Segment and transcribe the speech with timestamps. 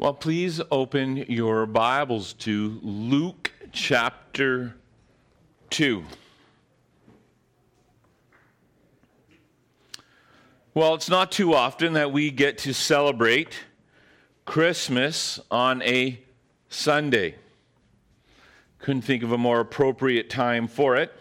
[0.00, 4.76] Well, please open your Bibles to Luke chapter
[5.70, 6.04] 2.
[10.72, 13.56] Well, it's not too often that we get to celebrate
[14.44, 16.20] Christmas on a
[16.68, 17.34] Sunday.
[18.78, 21.12] Couldn't think of a more appropriate time for it.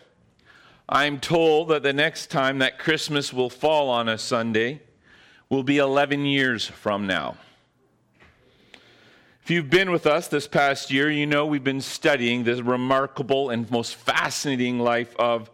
[0.87, 4.83] I'm told that the next time that Christmas will fall on a Sunday
[5.49, 7.37] will be 11 years from now.
[9.47, 13.49] If you've been with us this past year, you know we've been studying this remarkable
[13.49, 15.49] and most fascinating life of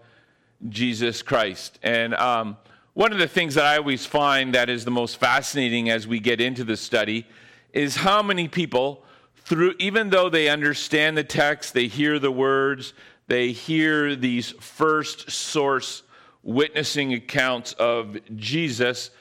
[0.67, 1.77] Jesus Christ.
[1.83, 2.57] And um,
[2.95, 6.19] one of the things that I always find that is the most fascinating as we
[6.19, 7.27] get into the study
[7.71, 9.03] is how many people,
[9.35, 12.95] through even though they understand the text, they hear the words,
[13.27, 16.02] they hear these first source
[16.41, 19.11] witnessing accounts of Jesus,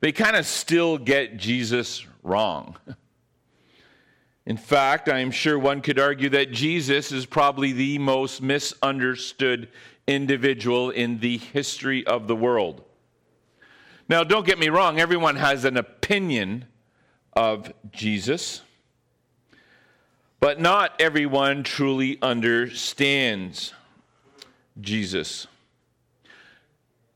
[0.00, 2.74] they kind of still get Jesus wrong.
[4.46, 9.68] In fact, I am sure one could argue that Jesus is probably the most misunderstood
[10.06, 12.84] individual in the history of the world.
[14.08, 16.64] Now, don't get me wrong, everyone has an opinion
[17.32, 18.62] of Jesus,
[20.38, 23.74] but not everyone truly understands
[24.80, 25.48] Jesus.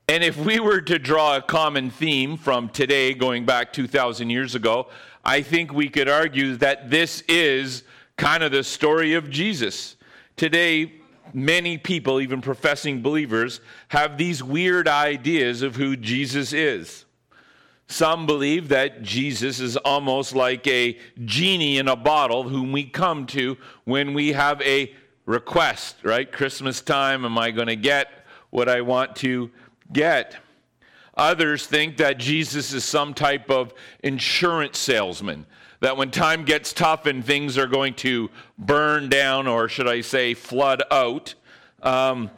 [0.09, 4.57] And if we were to draw a common theme from today, going back 2,000 years
[4.57, 4.89] ago,
[5.25, 7.83] I think we could argue that this is
[8.17, 9.97] kind of the story of Jesus.
[10.37, 10.93] Today,
[11.35, 17.05] many people, even professing believers, have these weird ideas of who Jesus is.
[17.87, 23.27] Some believe that Jesus is almost like a genie in a bottle whom we come
[23.27, 24.95] to when we have a
[25.27, 26.31] request, right?
[26.31, 29.51] Christmas time, am I going to get what I want to
[29.93, 30.37] get?
[31.15, 35.47] Others think that Jesus is some type of insurance salesman,
[35.81, 40.01] that when time gets tough and things are going to burn down, or should I
[40.03, 41.35] say, flood out,
[41.83, 42.31] um,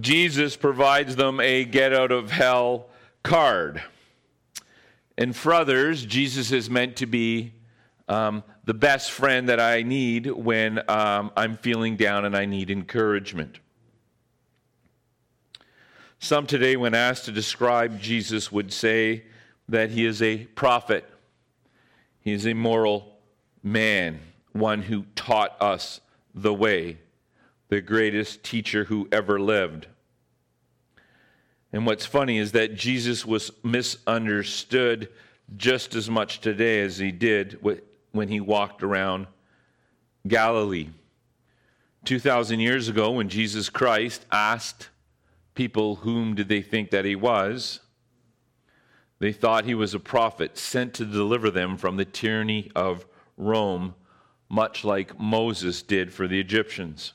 [0.00, 2.88] Jesus provides them a get out of hell
[3.22, 3.82] card.
[5.16, 7.52] And for others, Jesus is meant to be
[8.08, 12.70] um, the best friend that I need when um, I'm feeling down and I need
[12.70, 13.60] encouragement.
[16.18, 19.24] Some today, when asked to describe Jesus, would say
[19.68, 21.04] that he is a prophet,
[22.20, 23.18] he is a moral
[23.62, 24.20] man,
[24.52, 26.00] one who taught us
[26.34, 26.98] the way,
[27.68, 29.86] the greatest teacher who ever lived.
[31.72, 35.08] And what's funny is that Jesus was misunderstood
[35.56, 37.58] just as much today as he did
[38.12, 39.26] when he walked around
[40.26, 40.88] Galilee.
[42.04, 44.88] 2,000 years ago, when Jesus Christ asked
[45.54, 47.80] people whom did they think that he was?
[49.18, 53.06] They thought he was a prophet sent to deliver them from the tyranny of
[53.36, 53.94] Rome,
[54.48, 57.14] much like Moses did for the Egyptians.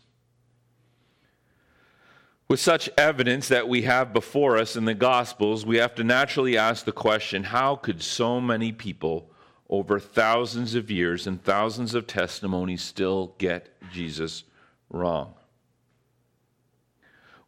[2.48, 6.58] With such evidence that we have before us in the Gospels, we have to naturally
[6.58, 9.30] ask the question how could so many people
[9.70, 14.46] over thousands of years and thousands of testimonies still get Jesus
[14.90, 15.36] wrong?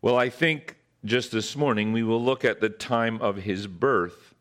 [0.03, 4.35] Well, I think just this morning, we will look at the time of his birth.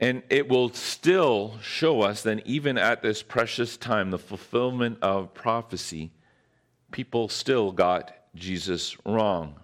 [0.00, 5.34] And it will still show us that even at this precious time, the fulfillment of
[5.34, 6.10] prophecy,
[6.90, 9.56] people still got Jesus wrong.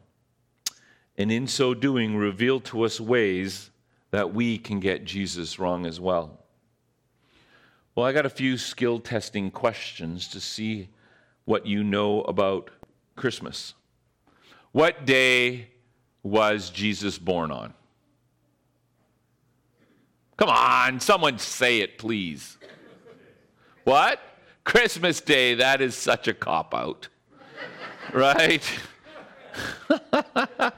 [1.17, 3.71] And in so doing, reveal to us ways
[4.11, 6.39] that we can get Jesus wrong as well.
[7.95, 10.89] Well, I got a few skill testing questions to see
[11.45, 12.71] what you know about
[13.17, 13.75] Christmas.
[14.73, 15.69] What day
[16.23, 17.75] was Jesus born on?
[20.37, 22.57] Come on, someone say it, please.
[23.85, 24.21] What?
[24.65, 25.55] Christmas Day.
[25.55, 27.09] That is such a cop out.
[28.13, 28.63] right?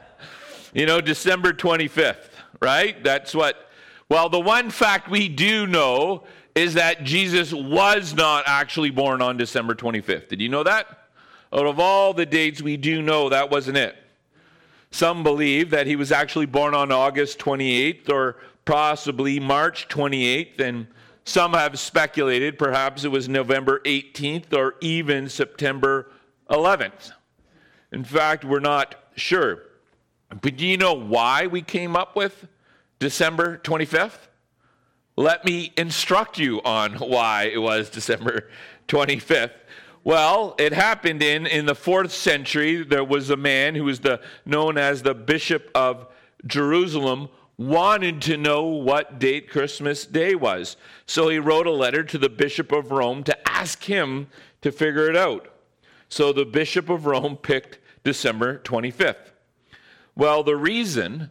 [0.73, 3.03] you know, December 25th, right?
[3.05, 3.69] That's what.
[4.09, 6.25] Well, the one fact we do know
[6.55, 10.29] is that Jesus was not actually born on December 25th.
[10.29, 11.02] Did you know that?
[11.53, 13.97] Out of all the dates we do know, that wasn't it.
[14.91, 20.87] Some believe that he was actually born on August 28th or possibly March 28th, and
[21.25, 26.11] some have speculated perhaps it was November 18th or even September
[26.51, 27.13] 11th.
[27.93, 29.63] In fact, we're not sure.
[30.41, 32.49] But do you know why we came up with
[32.99, 34.29] December 25th?
[35.17, 38.49] Let me instruct you on why it was December
[38.89, 39.53] 25th.
[40.05, 42.83] Well, it happened in, in the fourth century.
[42.83, 46.09] There was a man who was the, known as the Bishop of
[46.45, 50.77] Jerusalem, wanted to know what date Christmas Day was.
[51.07, 54.27] So he wrote a letter to the Bishop of Rome to ask him
[54.63, 55.49] to figure it out.
[56.09, 59.31] So the Bishop of Rome picked December 25th.
[60.17, 61.31] Well, the reason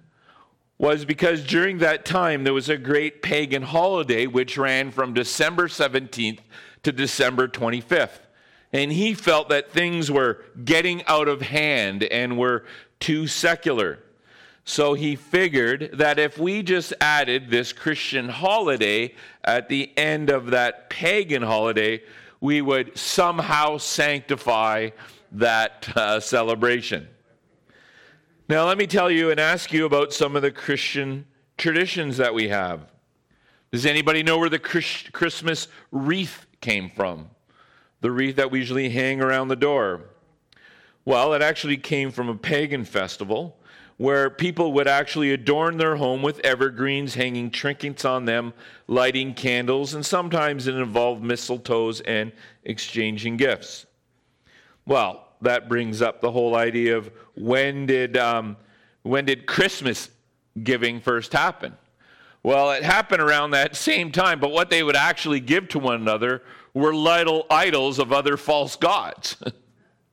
[0.78, 5.68] was because during that time there was a great pagan holiday which ran from December
[5.68, 6.40] 17th
[6.84, 8.22] to December 25th.
[8.74, 12.66] And he felt that things were getting out of hand and were
[13.00, 14.00] too secular.
[14.64, 20.52] So he figured that if we just added this Christian holiday at the end of
[20.52, 22.02] that pagan holiday,
[22.40, 24.92] we would somehow sanctify
[25.34, 27.08] that uh, celebration.
[28.48, 31.26] Now, let me tell you and ask you about some of the Christian
[31.58, 32.82] traditions that we have.
[33.72, 37.30] Does anybody know where the Christmas wreath came from?
[38.02, 40.02] The wreath that we usually hang around the door.
[41.06, 43.58] Well, it actually came from a pagan festival
[43.98, 48.54] where people would actually adorn their home with evergreens, hanging trinkets on them,
[48.88, 52.32] lighting candles, and sometimes it involved mistletoes and
[52.64, 53.86] exchanging gifts.
[54.88, 58.58] Well, that brings up the whole idea of when did, um,
[59.04, 60.10] when did Christmas
[60.64, 61.78] giving first happen?
[62.44, 65.96] Well, it happened around that same time, but what they would actually give to one
[65.96, 66.42] another
[66.74, 69.38] were little idols of other false gods.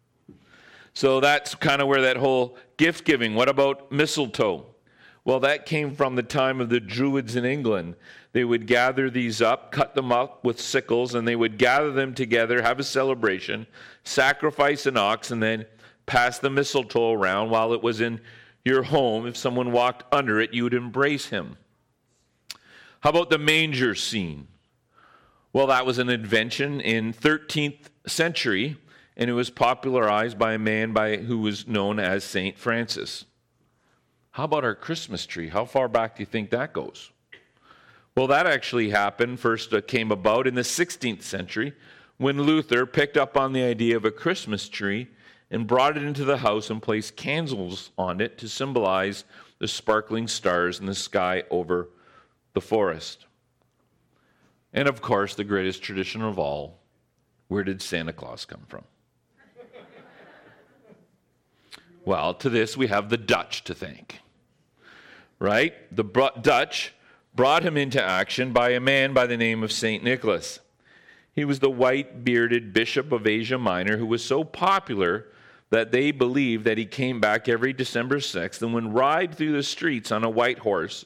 [0.94, 3.34] so that's kind of where that whole gift giving.
[3.34, 4.66] What about mistletoe?
[5.24, 7.96] Well, that came from the time of the Druids in England.
[8.32, 12.14] They would gather these up, cut them up with sickles, and they would gather them
[12.14, 13.66] together, have a celebration,
[14.04, 15.66] sacrifice an ox, and then
[16.06, 18.20] pass the mistletoe around while it was in
[18.64, 19.26] your home.
[19.26, 21.58] If someone walked under it, you would embrace him.
[23.00, 24.48] How about the manger scene?
[25.52, 28.76] Well, that was an invention in 13th century,
[29.16, 32.58] and it was popularized by a man by, who was known as St.
[32.58, 33.24] Francis.
[34.32, 35.48] How about our Christmas tree?
[35.48, 37.10] How far back do you think that goes?
[38.14, 41.72] Well, that actually happened, first uh, came about in the 16th century
[42.18, 45.08] when Luther picked up on the idea of a Christmas tree
[45.50, 49.24] and brought it into the house and placed candles on it to symbolize
[49.60, 51.88] the sparkling stars in the sky over
[52.52, 53.24] the forest.
[54.78, 56.78] And of course, the greatest tradition of all
[57.48, 58.84] where did Santa Claus come from?
[62.04, 64.20] well, to this we have the Dutch to thank
[65.40, 65.74] right?
[65.94, 66.04] The
[66.40, 66.92] Dutch
[67.34, 70.04] brought him into action by a man by the name of St.
[70.04, 70.60] Nicholas.
[71.32, 75.26] He was the white bearded bishop of Asia Minor who was so popular
[75.70, 79.62] that they believed that he came back every December 6th and would ride through the
[79.64, 81.04] streets on a white horse.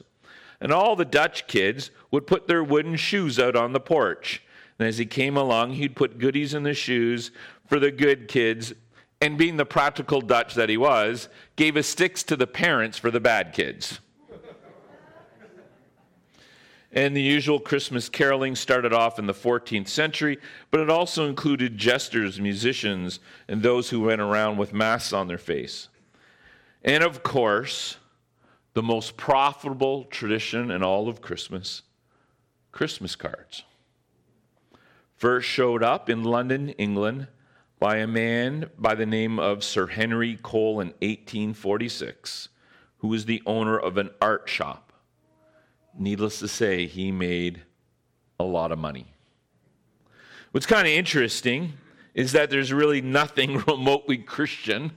[0.63, 4.41] And all the Dutch kids would put their wooden shoes out on the porch.
[4.79, 7.31] And as he came along, he'd put goodies in the shoes
[7.67, 8.73] for the good kids.
[9.21, 11.27] And being the practical Dutch that he was,
[11.57, 13.99] gave his sticks to the parents for the bad kids.
[16.93, 20.37] And the usual Christmas caroling started off in the 14th century,
[20.71, 25.37] but it also included jesters, musicians, and those who went around with masks on their
[25.37, 25.89] face.
[26.83, 27.97] And of course,
[28.73, 31.83] the most profitable tradition in all of Christmas
[32.71, 33.63] Christmas cards.
[35.15, 37.27] First showed up in London, England,
[37.79, 42.49] by a man by the name of Sir Henry Cole in 1846,
[42.97, 44.93] who was the owner of an art shop
[45.97, 47.61] needless to say, he made
[48.39, 49.13] a lot of money.
[50.51, 51.73] What's kind of interesting
[52.13, 54.91] is that there's really nothing remotely Christian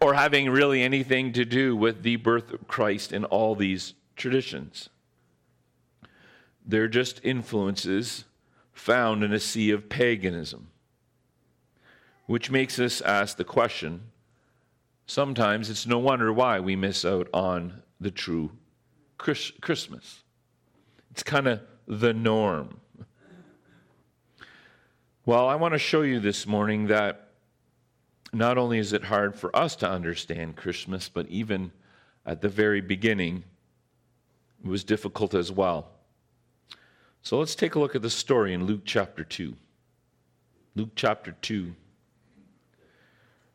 [0.00, 4.88] or having really anything to do with the birth of Christ in all these traditions.
[6.64, 8.24] They're just influences
[8.72, 10.68] found in a sea of paganism,
[12.26, 14.02] which makes us ask the question
[15.06, 18.52] sometimes it's no wonder why we miss out on the true
[19.16, 20.22] Christmas.
[21.10, 22.80] It's kind of the norm.
[25.26, 27.27] Well, I want to show you this morning that
[28.32, 31.72] not only is it hard for us to understand Christmas, but even
[32.26, 33.44] at the very beginning,
[34.62, 35.88] it was difficult as well.
[37.22, 39.54] So let's take a look at the story in Luke chapter 2.
[40.74, 41.74] Luke chapter 2.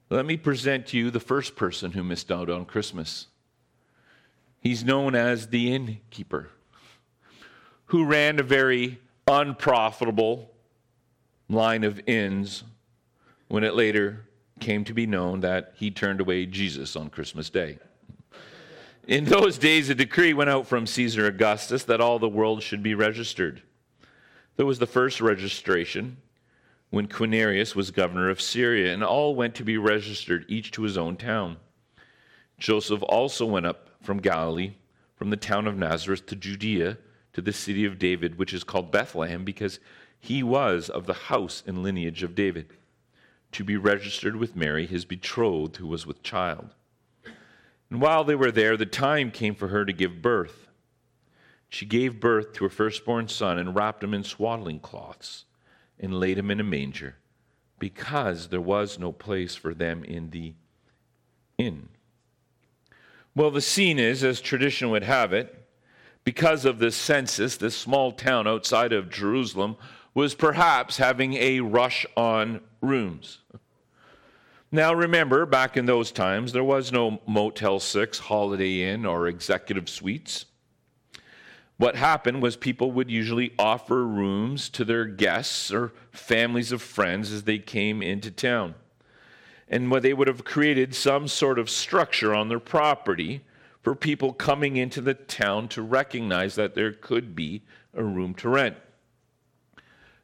[0.10, 3.28] Let me present to you the first person who missed out on Christmas.
[4.60, 6.50] He's known as the innkeeper,
[7.86, 10.52] who ran a very unprofitable
[11.50, 12.64] line of inns
[13.48, 14.26] when it later
[14.64, 17.78] came to be known that he turned away Jesus on Christmas Day.
[19.06, 22.82] In those days, a decree went out from Caesar Augustus that all the world should
[22.82, 23.62] be registered.
[24.56, 26.18] There was the first registration
[26.92, 30.98] when Quirinius was governor of Syria, and all went to be registered, each to his
[30.98, 31.58] own town.
[32.58, 34.76] Joseph also went up from Galilee,
[35.16, 36.98] from the town of Nazareth to Judea
[37.34, 39.80] to the city of David, which is called Bethlehem, because
[40.20, 42.68] he was of the house and lineage of David,
[43.54, 46.76] to be registered with Mary, his betrothed, who was with child.
[47.90, 50.68] And while they were there, the time came for her to give birth.
[51.70, 55.46] She gave birth to her firstborn son and wrapped him in swaddling cloths
[56.00, 57.16] and laid him in a manger
[57.80, 60.54] because there was no place for them in the
[61.58, 61.90] inn.
[63.36, 65.68] Well, the scene is, as tradition would have it,
[66.24, 69.76] because of this census, this small town outside of Jerusalem
[70.14, 73.40] was perhaps having a rush on rooms.
[74.72, 79.88] Now, remember, back in those times, there was no Motel 6, Holiday Inn, or executive
[79.88, 80.46] suites.
[81.78, 87.32] What happened was people would usually offer rooms to their guests or families of friends
[87.32, 88.76] as they came into town.
[89.68, 93.42] And they would have created some sort of structure on their property
[93.82, 98.50] for people coming into the town to recognize that there could be a room to
[98.50, 98.78] rent.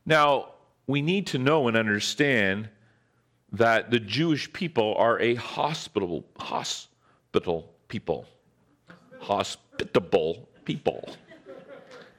[0.09, 0.53] Now,
[0.87, 2.69] we need to know and understand
[3.51, 8.25] that the Jewish people are a hospitable, hospital people.
[9.19, 11.15] Hospitable people.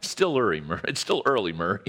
[0.02, 0.82] Still early, Murray.
[0.84, 1.80] It's still early, Murray.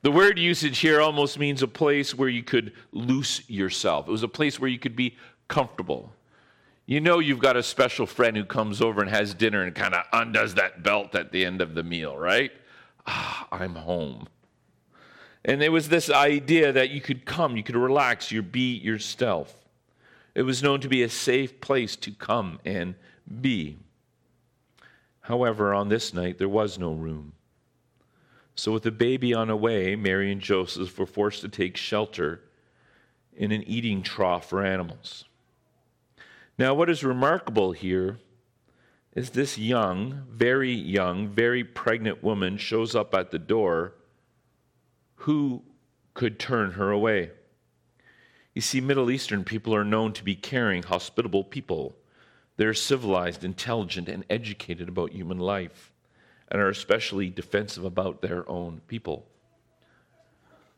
[0.00, 4.08] The word usage here almost means a place where you could loose yourself.
[4.08, 5.18] It was a place where you could be
[5.48, 6.14] comfortable.
[6.86, 9.92] You know, you've got a special friend who comes over and has dinner and kind
[9.92, 12.52] of undoes that belt at the end of the meal, right?
[13.06, 14.28] Ah, I'm home.
[15.44, 19.54] And there was this idea that you could come, you could relax, you be yourself.
[20.34, 22.94] It was known to be a safe place to come and
[23.40, 23.78] be.
[25.22, 27.32] However, on this night, there was no room.
[28.54, 32.40] So, with the baby on the way, Mary and Joseph were forced to take shelter
[33.36, 35.24] in an eating trough for animals.
[36.58, 38.18] Now, what is remarkable here
[39.14, 43.94] is this young, very young, very pregnant woman shows up at the door.
[45.22, 45.62] Who
[46.14, 47.30] could turn her away?
[48.54, 51.96] You see, Middle Eastern people are known to be caring, hospitable people.
[52.56, 55.92] They're civilized, intelligent, and educated about human life,
[56.48, 59.26] and are especially defensive about their own people.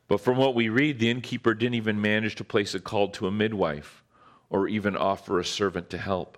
[0.07, 3.27] But from what we read, the innkeeper didn't even manage to place a call to
[3.27, 4.03] a midwife
[4.49, 6.37] or even offer a servant to help.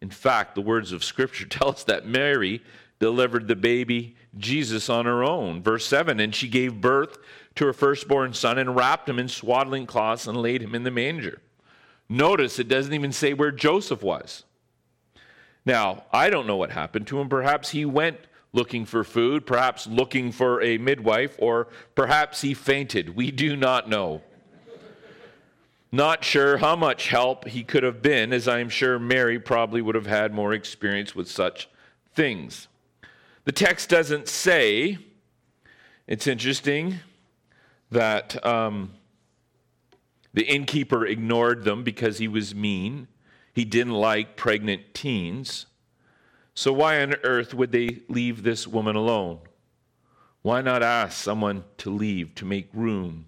[0.00, 2.62] In fact, the words of Scripture tell us that Mary
[3.02, 5.60] delivered the baby Jesus on her own.
[5.60, 7.18] Verse 7 And she gave birth
[7.56, 10.90] to her firstborn son and wrapped him in swaddling cloths and laid him in the
[10.90, 11.42] manger.
[12.08, 14.44] Notice it doesn't even say where Joseph was.
[15.66, 17.28] Now, I don't know what happened to him.
[17.28, 18.18] Perhaps he went
[18.52, 23.16] looking for food, perhaps looking for a midwife, or perhaps he fainted.
[23.16, 24.22] We do not know.
[25.90, 29.96] Not sure how much help he could have been, as I'm sure Mary probably would
[29.96, 31.68] have had more experience with such
[32.14, 32.68] things.
[33.44, 34.98] The text doesn't say.
[36.06, 37.00] It's interesting
[37.90, 38.92] that um,
[40.34, 43.08] the innkeeper ignored them because he was mean.
[43.52, 45.66] He didn't like pregnant teens.
[46.54, 49.40] So, why on earth would they leave this woman alone?
[50.42, 53.26] Why not ask someone to leave to make room?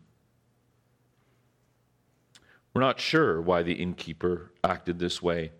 [2.72, 5.52] We're not sure why the innkeeper acted this way.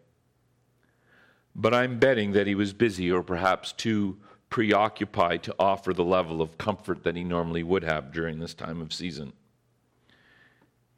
[1.54, 4.18] But I'm betting that he was busy or perhaps too
[4.54, 8.80] preoccupied to offer the level of comfort that he normally would have during this time
[8.80, 9.32] of season.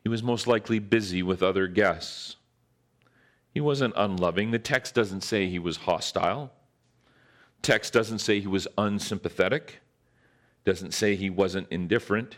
[0.02, 2.36] He was most likely busy with other guests.
[3.54, 4.50] He wasn't unloving.
[4.50, 6.52] The text doesn't say he was hostile.
[7.62, 9.80] Text doesn't say he was unsympathetic.
[10.66, 12.36] Doesn't say he wasn't indifferent.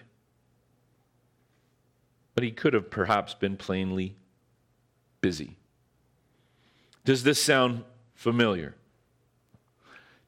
[2.37, 4.14] But he could have perhaps been plainly
[5.20, 5.56] busy.
[7.04, 7.82] Does this sound
[8.14, 8.76] familiar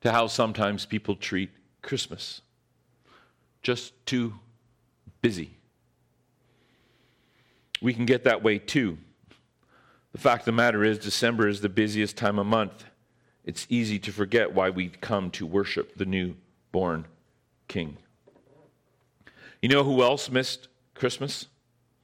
[0.00, 1.50] to how sometimes people treat
[1.82, 2.40] Christmas?
[3.62, 4.34] Just too
[5.20, 5.56] busy
[7.80, 8.98] we can get that way too.
[10.12, 12.84] The fact of the matter is, December is the busiest time of month.
[13.44, 17.06] It's easy to forget why we come to worship the newborn
[17.68, 17.96] king.
[19.62, 21.46] You know who else missed Christmas?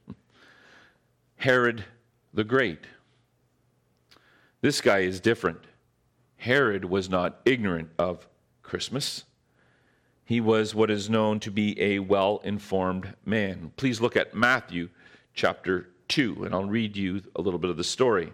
[1.37, 1.83] Herod
[2.33, 2.79] the Great.
[4.61, 5.59] This guy is different.
[6.37, 8.27] Herod was not ignorant of
[8.63, 9.25] Christmas.
[10.23, 13.71] He was what is known to be a well informed man.
[13.77, 14.89] Please look at Matthew
[15.33, 18.33] chapter 2, and I'll read you a little bit of the story.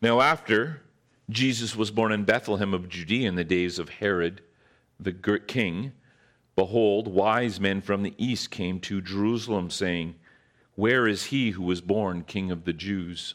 [0.00, 0.82] Now, after
[1.30, 4.42] Jesus was born in Bethlehem of Judea in the days of Herod
[5.00, 5.12] the
[5.46, 5.92] king,
[6.56, 10.16] behold, wise men from the east came to Jerusalem, saying,
[10.74, 13.34] Where is he who was born king of the Jews?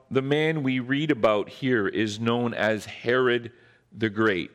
[0.11, 3.53] the man we read about here is known as Herod
[3.97, 4.51] the Great.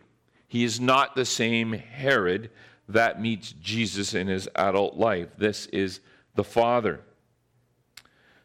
[0.46, 2.50] He is not the same Herod
[2.88, 5.28] that meets Jesus in his adult life.
[5.38, 6.00] This is
[6.34, 7.00] the Father.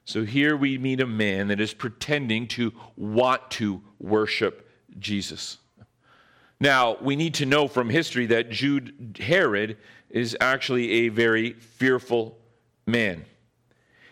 [0.06, 5.58] So here we meet a man that is pretending to want to worship Jesus.
[6.62, 9.78] Now, we need to know from history that Jude Herod
[10.10, 12.38] is actually a very fearful
[12.88, 13.26] man.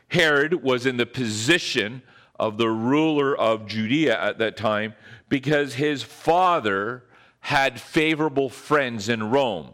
[0.09, 2.01] Herod was in the position
[2.39, 4.95] of the ruler of Judea at that time
[5.27, 7.03] because his father
[7.41, 9.73] had favorable friends in Rome.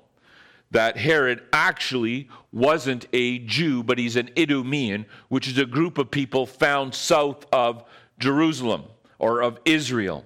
[0.72, 6.12] That Herod actually wasn't a Jew, but he's an Idumean, which is a group of
[6.12, 7.84] people found south of
[8.20, 8.84] Jerusalem
[9.20, 10.26] or of Israel.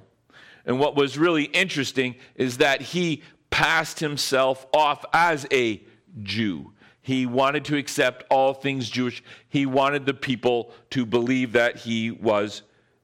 [0.65, 5.83] And what was really interesting is that he passed himself off as a
[6.23, 6.71] Jew.
[7.09, 9.23] He wanted to accept all things Jewish.
[9.47, 12.61] He wanted the people to believe that he was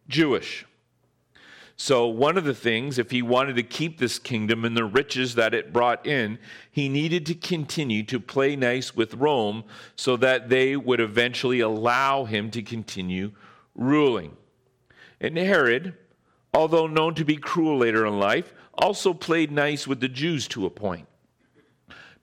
[0.07, 0.63] Jewish.
[1.75, 5.33] So, one of the things, if he wanted to keep this kingdom and the riches
[5.33, 6.37] that it brought in,
[6.69, 9.63] he needed to continue to play nice with Rome
[9.95, 13.31] so that they would eventually allow him to continue
[13.73, 14.37] ruling.
[15.19, 15.95] And Herod,
[16.53, 20.67] although known to be cruel later in life, also played nice with the Jews to
[20.67, 21.07] a point.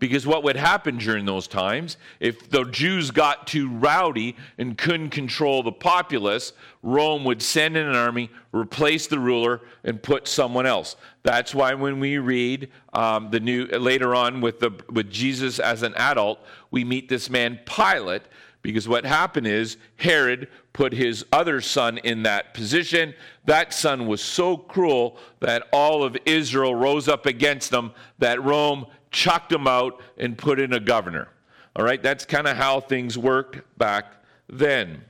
[0.03, 5.11] Because what would happen during those times, if the Jews got too rowdy and couldn't
[5.11, 10.67] control the populace, Rome would send in an army, replace the ruler, and put someone
[10.67, 10.97] else.
[11.23, 15.85] That's why when we read um, the new later on with the with Jesus as
[15.85, 16.41] an adult,
[16.73, 18.23] we meet this man Pilate.
[18.63, 23.13] Because what happened is Herod put his other son in that position.
[23.45, 28.87] That son was so cruel that all of Israel rose up against him, that Rome
[29.11, 31.29] chucked him out and put in a governor.
[31.75, 34.13] All right, that's kind of how things worked back
[34.49, 35.05] then.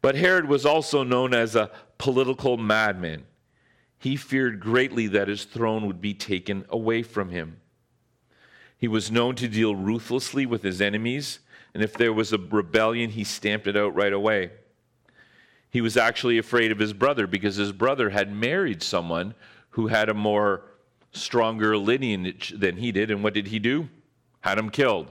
[0.00, 3.24] But Herod was also known as a political madman.
[3.98, 7.60] He feared greatly that his throne would be taken away from him.
[8.76, 11.40] He was known to deal ruthlessly with his enemies,
[11.74, 14.50] and if there was a rebellion, he stamped it out right away.
[15.70, 19.34] He was actually afraid of his brother because his brother had married someone
[19.70, 20.62] who had a more
[21.12, 23.10] stronger lineage than he did.
[23.10, 23.88] And what did he do?
[24.40, 25.10] Had him killed.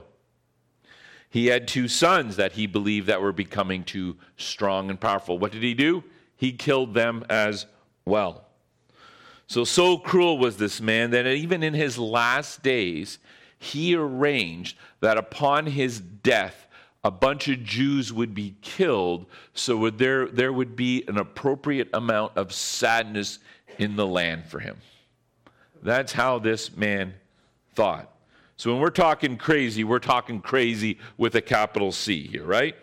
[1.30, 5.38] He had two sons that he believed that were becoming too strong and powerful.
[5.38, 6.02] What did he do?
[6.36, 7.66] He killed them as
[8.04, 8.46] well.
[9.46, 13.18] So, so cruel was this man that even in his last days,
[13.58, 16.66] he arranged that upon his death,
[17.04, 22.36] a bunch of Jews would be killed so there, there would be an appropriate amount
[22.36, 23.38] of sadness
[23.78, 24.76] in the land for him.
[25.82, 27.14] That's how this man
[27.74, 28.12] thought.
[28.56, 32.74] So when we're talking crazy, we're talking crazy with a capital C here, right?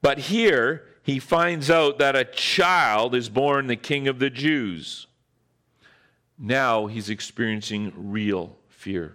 [0.00, 5.08] But here, he finds out that a child is born the king of the Jews.
[6.38, 9.14] Now he's experiencing real fear.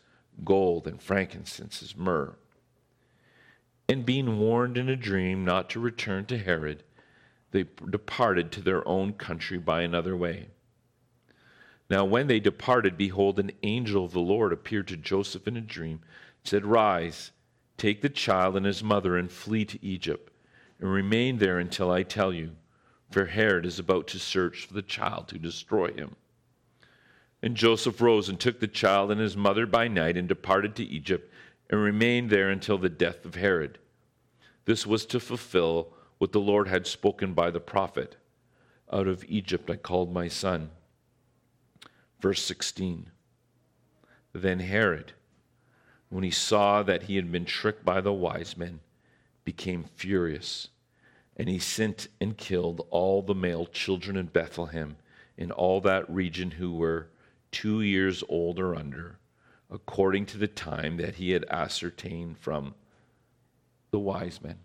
[0.43, 2.35] gold and frankincense as myrrh.
[3.87, 6.83] And being warned in a dream not to return to Herod,
[7.51, 10.47] they departed to their own country by another way.
[11.89, 15.61] Now, when they departed, behold, an angel of the Lord appeared to Joseph in a
[15.61, 15.99] dream,
[16.43, 17.31] said, Rise,
[17.77, 20.31] take the child and his mother, and flee to Egypt,
[20.79, 22.55] and remain there until I tell you,
[23.09, 26.15] for Herod is about to search for the child to destroy him.
[27.43, 30.83] And Joseph rose and took the child and his mother by night and departed to
[30.83, 31.31] Egypt
[31.69, 33.79] and remained there until the death of Herod.
[34.65, 38.15] This was to fulfill what the Lord had spoken by the prophet
[38.93, 40.69] Out of Egypt I called my son.
[42.19, 43.09] Verse 16
[44.33, 45.13] Then Herod,
[46.09, 48.81] when he saw that he had been tricked by the wise men,
[49.43, 50.67] became furious,
[51.35, 54.97] and he sent and killed all the male children in Bethlehem
[55.37, 57.07] in all that region who were
[57.51, 59.17] two years old or under,
[59.69, 62.75] according to the time that he had ascertained from
[63.91, 64.59] the wise men.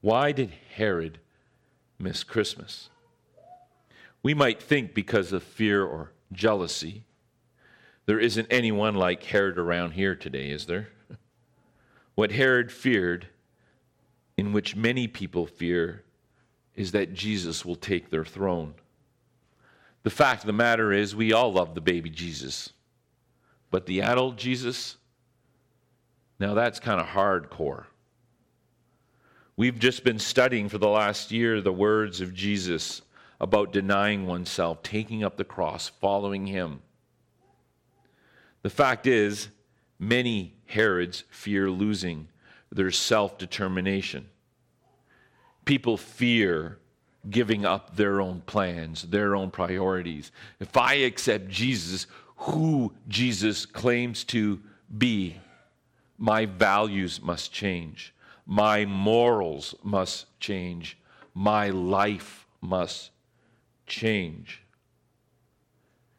[0.00, 1.18] Why did Herod
[1.98, 2.88] miss Christmas?
[4.22, 7.04] We might think because of fear or jealousy.
[8.06, 10.88] There isn't anyone like Herod around here today, is there?
[12.16, 13.28] What Herod feared,
[14.36, 16.04] in which many people fear,
[16.74, 18.74] is that Jesus will take their throne.
[20.02, 22.72] The fact of the matter is, we all love the baby Jesus.
[23.70, 24.96] But the adult Jesus,
[26.38, 27.84] now that's kind of hardcore.
[29.56, 33.02] We've just been studying for the last year the words of Jesus
[33.40, 36.80] about denying oneself, taking up the cross, following him.
[38.62, 39.48] The fact is,
[39.98, 42.28] many Herods fear losing
[42.72, 44.28] their self determination.
[45.64, 46.78] People fear
[47.28, 50.32] giving up their own plans, their own priorities.
[50.58, 52.06] If I accept Jesus,
[52.36, 54.60] who Jesus claims to
[54.96, 55.36] be,
[56.16, 58.14] my values must change.
[58.46, 60.96] My morals must change.
[61.34, 63.10] My life must
[63.86, 64.62] change.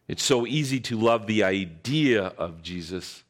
[0.08, 3.24] It's so easy to love the idea of Jesus,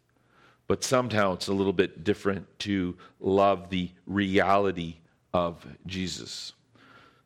[0.67, 4.95] but somehow it's a little bit different to love the reality
[5.33, 6.53] of Jesus.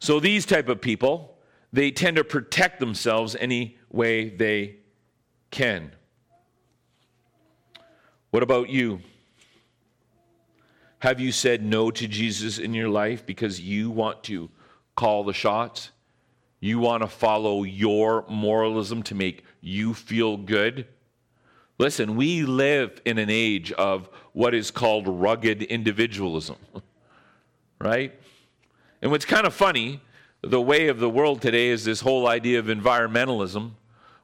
[0.05, 1.35] So these type of people,
[1.73, 4.75] they tend to protect themselves any way they
[5.49, 5.93] can.
[8.29, 8.99] What about you?
[10.99, 14.51] Have you said no to Jesus in your life because you want to
[14.95, 15.89] call the shots?
[16.59, 20.85] You want to follow your moralism to make you feel good?
[21.79, 26.57] Listen, we live in an age of what is called rugged individualism,
[27.81, 28.13] right?
[29.01, 30.01] And what's kind of funny,
[30.41, 33.71] the way of the world today is this whole idea of environmentalism,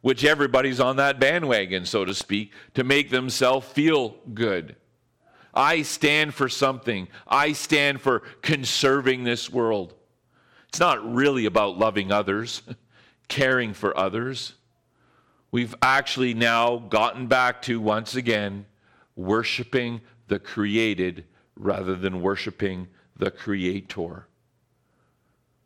[0.02, 4.76] which everybody's on that bandwagon, so to speak, to make themselves feel good.
[5.54, 7.08] I stand for something.
[7.28, 9.94] I stand for conserving this world.
[10.70, 12.62] It's not really about loving others,
[13.28, 14.54] caring for others.
[15.52, 18.66] We've actually now gotten back to, once again,
[19.16, 21.26] worshiping the created
[21.58, 24.28] rather than worshiping the creator.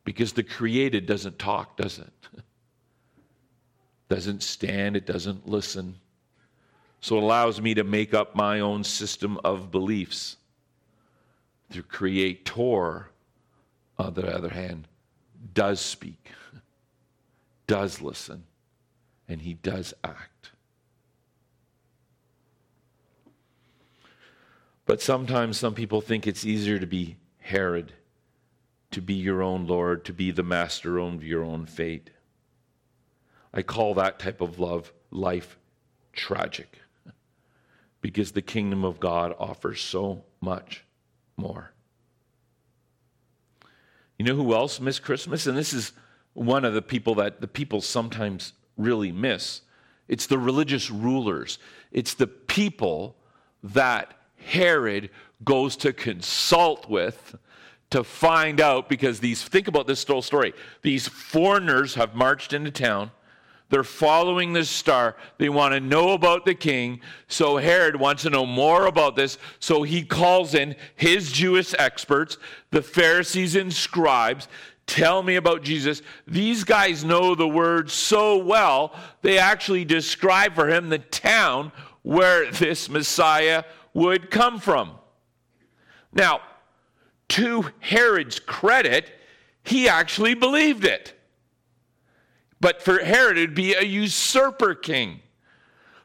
[0.05, 2.13] Because the created doesn't talk, does it?
[4.09, 5.95] doesn't stand, it doesn't listen.
[7.01, 10.37] So it allows me to make up my own system of beliefs.
[11.71, 13.09] The Creator,
[13.97, 14.87] on the other hand,
[15.53, 16.29] does speak,
[17.67, 18.43] does listen,
[19.27, 20.51] and he does act.
[24.85, 27.93] But sometimes some people think it's easier to be Herod,
[28.95, 32.11] to be your own Lord, to be the master of your own fate.
[33.53, 35.57] I call that type of love life
[36.13, 36.79] tragic
[37.99, 40.85] because the kingdom of God offers so much
[41.35, 41.73] more.
[44.17, 45.45] You know who else missed Christmas?
[45.45, 45.91] And this is
[46.33, 49.59] one of the people that the people sometimes really miss.
[50.07, 51.59] It's the religious rulers,
[51.91, 53.17] it's the people
[53.61, 55.09] that Herod
[55.43, 57.35] goes to consult with
[57.89, 62.71] to find out because these think about this whole story these foreigners have marched into
[62.71, 63.11] town
[63.69, 65.15] they're following this star.
[65.37, 67.01] They want to know about the king.
[67.27, 69.37] So Herod wants to know more about this.
[69.59, 72.37] So he calls in his Jewish experts,
[72.69, 74.47] the Pharisees and scribes.
[74.85, 76.03] Tell me about Jesus.
[76.27, 78.93] These guys know the word so well,
[79.23, 81.71] they actually describe for him the town
[82.03, 83.63] where this Messiah
[83.95, 84.91] would come from.
[86.13, 86.41] Now,
[87.29, 89.11] to Herod's credit,
[89.63, 91.13] he actually believed it.
[92.61, 95.21] But for Herod, it'd be a usurper king.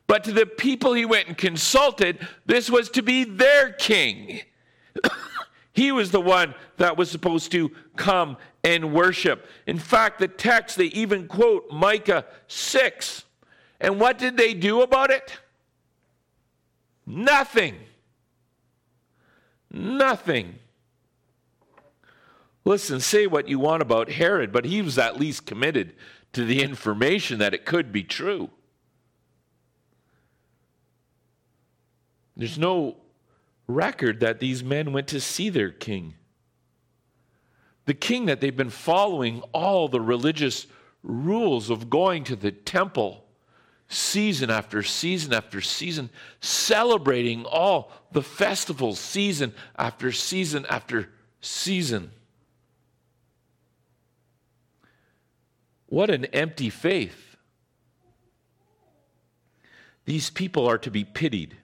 [0.07, 4.41] But to the people he went and consulted, this was to be their king.
[5.73, 9.47] he was the one that was supposed to come and worship.
[9.67, 13.25] In fact, the text, they even quote Micah 6.
[13.81, 15.39] And what did they do about it?
[17.07, 17.77] Nothing.
[19.73, 20.59] Nothing.
[22.64, 25.94] Listen, say what you want about Herod, but he was at least committed
[26.33, 28.51] to the information that it could be true.
[32.37, 32.96] There's no
[33.66, 36.14] record that these men went to see their king.
[37.87, 40.66] The king that they've been following all the religious
[41.03, 43.25] rules of going to the temple
[43.88, 51.09] season after season after season, celebrating all the festivals season after season after
[51.40, 52.12] season.
[55.90, 57.37] What an empty faith.
[60.05, 61.57] These people are to be pitied.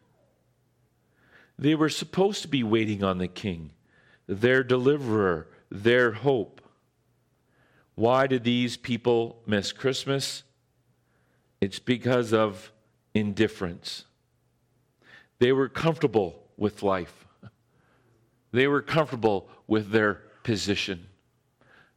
[1.56, 3.70] They were supposed to be waiting on the king,
[4.26, 6.60] their deliverer, their hope.
[7.94, 10.42] Why did these people miss Christmas?
[11.60, 12.72] It's because of
[13.14, 14.06] indifference.
[15.38, 17.26] They were comfortable with life,
[18.50, 21.06] they were comfortable with their position.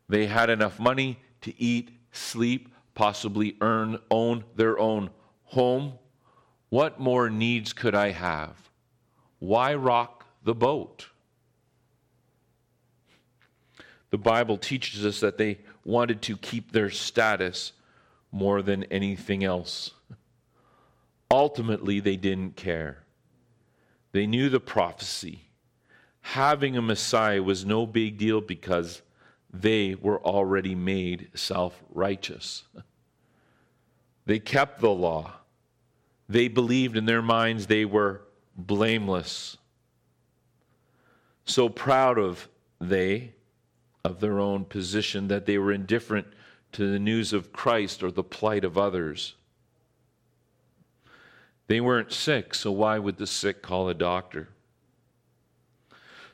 [0.08, 5.10] They had enough money to eat, sleep, possibly earn, own their own
[5.46, 5.94] home.
[6.70, 8.56] What more needs could I have?
[9.40, 11.08] Why rock the boat?
[14.12, 17.74] The Bible teaches us that they wanted to keep their status
[18.32, 19.92] more than anything else.
[21.32, 23.04] Ultimately, they didn't care.
[24.12, 25.42] They knew the prophecy.
[26.22, 29.02] Having a Messiah was no big deal because
[29.52, 32.64] they were already made self righteous.
[34.26, 35.34] They kept the law.
[36.28, 38.22] They believed in their minds they were
[38.56, 39.58] blameless.
[41.46, 42.48] So proud of
[42.80, 43.34] they
[44.06, 46.28] of their own position that they were indifferent
[46.74, 49.36] to the news of Christ or the plight of others.
[51.68, 54.50] They weren't sick, so why would the sick call a doctor?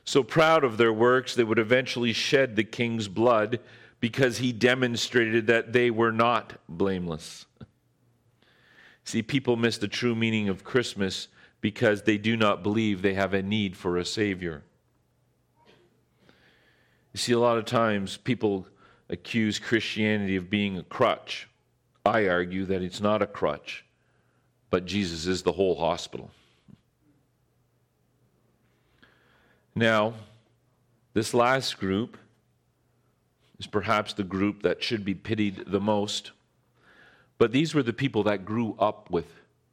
[0.06, 3.58] So proud of their works, they would eventually shed the king's blood
[3.98, 7.44] because he demonstrated that they were not blameless.
[9.04, 11.26] See, people miss the true meaning of Christmas
[11.60, 14.62] because they do not believe they have a need for a Savior.
[17.12, 18.68] You see, a lot of times people
[19.08, 21.48] accuse Christianity of being a crutch.
[22.04, 23.84] I argue that it's not a crutch,
[24.70, 26.30] but Jesus is the whole hospital.
[29.78, 30.14] Now,
[31.12, 32.16] this last group
[33.58, 36.32] is perhaps the group that should be pitied the most,
[37.36, 39.26] but these were the people that grew up with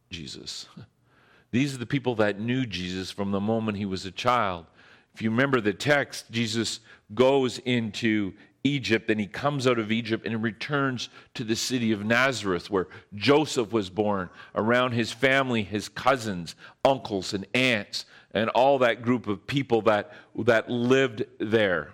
[0.09, 0.67] Jesus.
[1.51, 4.65] These are the people that knew Jesus from the moment he was a child.
[5.13, 6.79] If you remember the text, Jesus
[7.13, 12.05] goes into Egypt and he comes out of Egypt and returns to the city of
[12.05, 18.79] Nazareth where Joseph was born, around his family, his cousins, uncles, and aunts, and all
[18.79, 21.93] that group of people that, that lived there.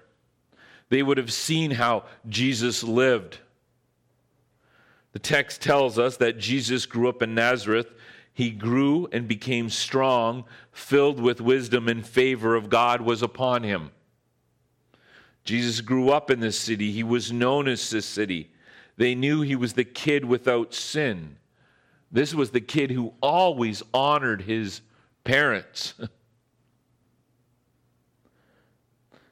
[0.90, 3.40] They would have seen how Jesus lived.
[5.12, 7.88] The text tells us that Jesus grew up in Nazareth.
[8.34, 13.92] He grew and became strong, filled with wisdom, and favor of God was upon him.
[15.44, 16.92] Jesus grew up in this city.
[16.92, 18.52] He was known as this city.
[18.98, 21.38] They knew he was the kid without sin.
[22.12, 24.82] This was the kid who always honored his
[25.24, 25.94] parents.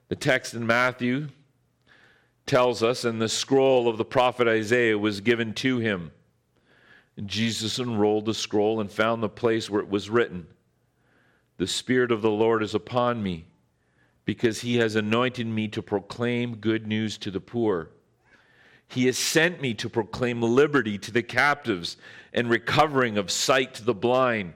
[0.08, 1.30] the text in Matthew
[2.46, 6.12] tells us, and the scroll of the prophet Isaiah was given to him.
[7.17, 10.48] And Jesus unrolled the scroll and found the place where it was written
[11.58, 13.46] The Spirit of the Lord is upon me
[14.28, 17.90] because he has anointed me to proclaim good news to the poor.
[18.90, 21.96] He has sent me to proclaim liberty to the captives
[22.34, 24.54] and recovering of sight to the blind,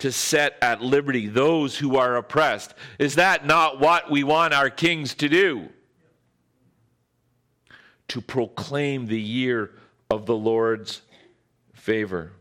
[0.00, 2.74] to set at liberty those who are oppressed.
[2.98, 5.70] Is that not what we want our kings to do?
[8.08, 9.70] To proclaim the year
[10.10, 11.00] of the Lord's
[11.72, 12.32] favor.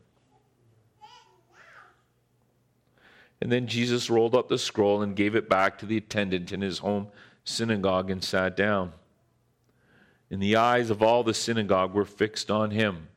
[3.43, 6.61] And then Jesus rolled up the scroll and gave it back to the attendant in
[6.61, 7.09] his home
[7.43, 8.93] synagogue and sat down.
[10.31, 13.09] And the eyes of all the synagogue were fixed on him.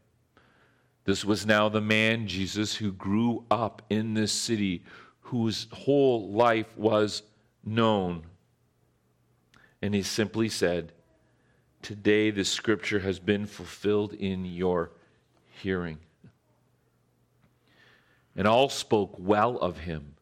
[1.05, 4.83] This was now the man, Jesus, who grew up in this city,
[5.21, 7.23] whose whole life was
[7.65, 8.25] known.
[9.81, 10.91] And he simply said,
[11.83, 14.91] Today the scripture has been fulfilled in your
[15.63, 15.99] hearing.
[18.35, 20.15] And all spoke well of him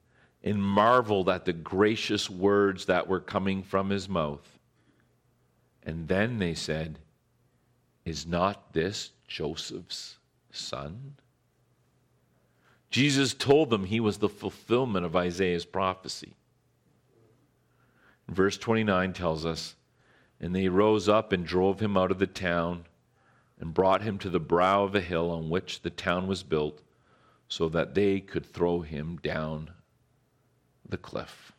[0.45, 4.59] and marveled at the gracious words that were coming from his mouth.
[5.83, 6.99] And then they said,
[8.05, 10.19] Is not this Joseph's
[10.53, 11.15] son?
[12.91, 16.35] Jesus told them he was the fulfillment of Isaiah's prophecy.
[18.29, 19.75] Verse 29 tells us,
[20.39, 22.85] And they rose up and drove him out of the town,
[23.59, 26.83] and brought him to the brow of a hill on which the town was built,
[27.49, 29.71] so that they could throw him down
[30.89, 31.53] the cliff.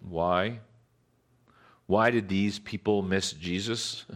[0.00, 0.60] Why?
[1.86, 4.06] Why did these people miss Jesus?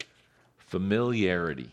[0.56, 1.70] Familiarity.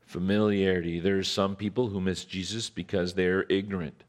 [0.00, 1.00] Familiarity.
[1.00, 4.04] There's some people who miss Jesus because they're ignorant.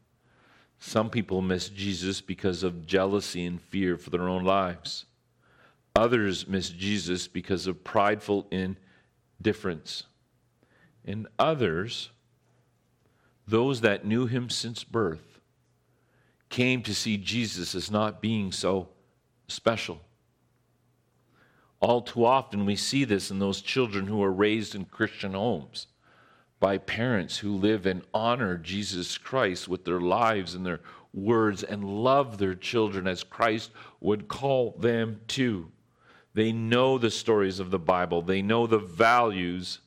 [0.78, 5.04] Some people miss Jesus because of jealousy and fear for their own lives.
[5.94, 10.04] Others miss Jesus because of prideful indifference.
[11.04, 12.10] And others,
[13.46, 15.29] those that knew him since birth,
[16.50, 18.88] came to see Jesus as not being so
[19.48, 20.00] special.
[21.80, 25.86] All too often, we see this in those children who are raised in Christian homes
[26.58, 30.80] by parents who live and honor Jesus Christ with their lives and their
[31.14, 35.70] words and love their children as Christ would call them to.
[36.34, 39.80] They know the stories of the Bible, they know the values,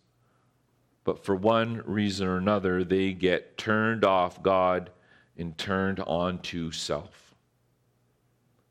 [1.03, 4.89] but for one reason or another, they get turned off God
[5.37, 7.33] and turned on to self.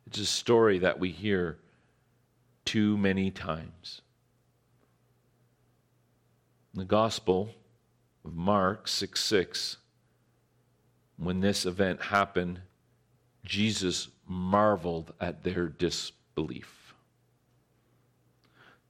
[0.07, 1.59] It's a story that we hear
[2.65, 4.03] too many times.
[6.75, 7.51] In The Gospel
[8.25, 9.77] of Mark 6 6,
[11.17, 12.61] when this event happened,
[13.45, 16.95] Jesus marveled at their disbelief.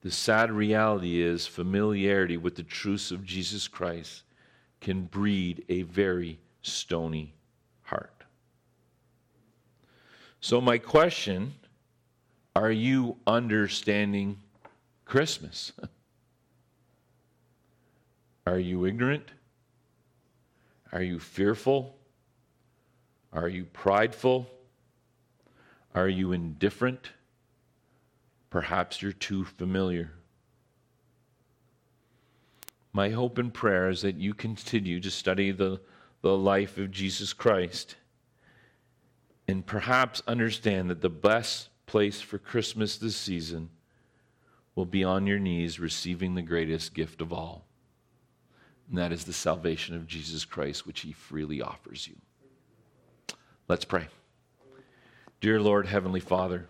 [0.02, 4.24] The sad reality is familiarity with the truths of Jesus Christ
[4.80, 7.34] can breed a very stony
[7.82, 8.24] heart.
[10.42, 11.54] So, my question
[12.56, 14.38] are you understanding
[15.04, 15.72] Christmas?
[18.46, 19.30] Are you ignorant?
[20.90, 21.96] Are you fearful?
[23.32, 24.50] Are you prideful?
[25.94, 27.12] Are you indifferent?
[28.50, 30.10] Perhaps you're too familiar.
[32.92, 35.80] My hope and prayer is that you continue to study the,
[36.20, 37.94] the life of Jesus Christ
[39.52, 43.70] and perhaps understand that the best place for Christmas this season
[44.74, 47.64] will be on your knees receiving the greatest gift of all
[48.92, 52.14] and that is the salvation of Jesus Christ, which he freely offers you.
[53.66, 54.08] Let's pray.
[55.40, 56.68] Dear Lord, Heavenly Father,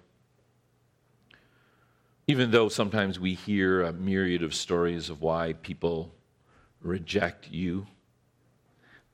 [2.28, 6.14] even though sometimes we hear a myriad of stories of why people
[6.80, 7.88] reject you,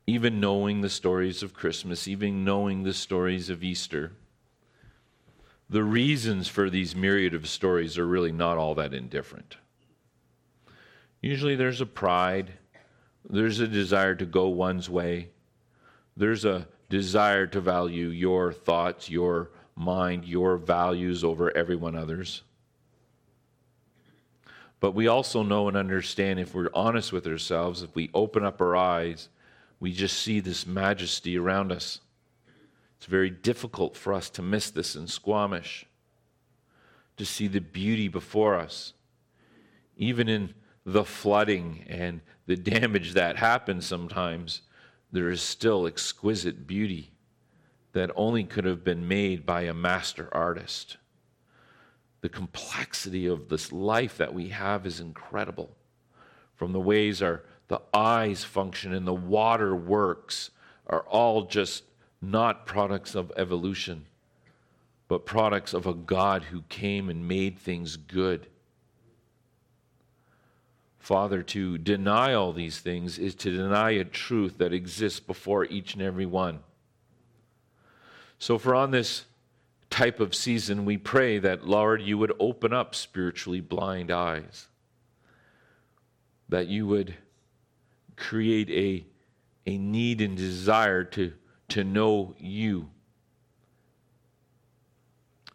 [0.09, 4.13] even knowing the stories of Christmas, even knowing the stories of Easter,
[5.69, 9.59] the reasons for these myriad of stories are really not all that indifferent.
[11.21, 12.55] Usually there's a pride
[13.29, 15.29] there's a desire to go one's way.
[16.17, 22.43] There's a desire to value your thoughts, your mind, your values over everyone others.
[24.81, 28.63] But we also know and understand if we're honest with ourselves, if we open up
[28.63, 29.29] our eyes,
[29.81, 32.01] we just see this majesty around us.
[32.97, 35.87] It's very difficult for us to miss this in Squamish,
[37.17, 38.93] to see the beauty before us.
[39.97, 44.63] Even in the flooding and the damage that happens sometimes,
[45.13, 47.13] there is still exquisite beauty
[47.93, 50.97] that only could have been made by a master artist.
[52.21, 55.71] The complexity of this life that we have is incredible.
[56.57, 60.51] From the ways our the eyes function and the water works
[60.87, 61.85] are all just
[62.21, 64.07] not products of evolution,
[65.07, 68.49] but products of a God who came and made things good
[71.09, 75.95] Father, to deny all these things is to deny a truth that exists before each
[75.95, 76.59] and every one.
[78.39, 79.25] So, for on this
[79.89, 84.67] type of season, we pray that, Lord, you would open up spiritually blind eyes,
[86.51, 87.15] that you would
[88.19, 89.07] create a,
[89.71, 91.33] a need and desire to,
[91.69, 92.91] to know you,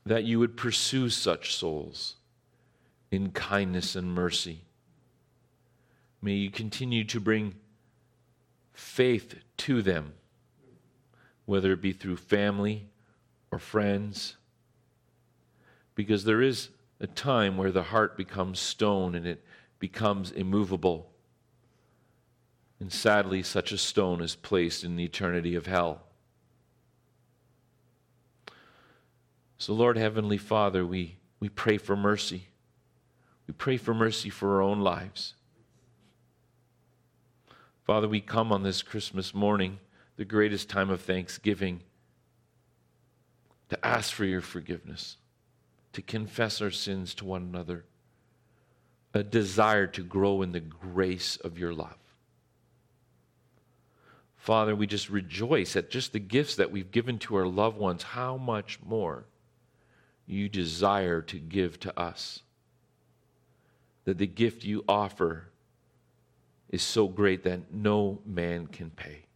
[0.05, 2.15] that you would pursue such souls
[3.11, 4.63] in kindness and mercy
[6.23, 7.55] May you continue to bring
[8.71, 10.13] faith to them,
[11.45, 12.87] whether it be through family
[13.51, 14.37] or friends,
[15.95, 16.69] because there is
[17.01, 19.43] a time where the heart becomes stone and it
[19.79, 21.11] becomes immovable.
[22.83, 26.01] And sadly, such a stone is placed in the eternity of hell.
[29.57, 32.47] So, Lord Heavenly Father, we, we pray for mercy.
[33.47, 35.35] We pray for mercy for our own lives.
[37.85, 39.79] Father, we come on this Christmas morning,
[40.17, 41.83] the greatest time of thanksgiving,
[43.69, 45.15] to ask for your forgiveness,
[45.93, 47.85] to confess our sins to one another.
[49.13, 52.02] a desire to grow in the grace of your love.
[54.43, 58.03] Father, we just rejoice at just the gifts that we've given to our loved ones,
[58.03, 59.23] how much more
[60.25, 62.41] you desire to give to us.
[64.03, 65.47] That the gift you offer
[66.67, 69.27] is so great that no man can pay.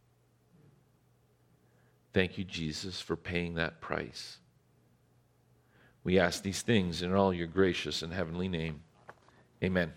[2.12, 4.36] Thank you, Jesus, for paying that price.
[6.04, 8.82] We ask these things in all your gracious and heavenly name.
[9.64, 9.90] Amen.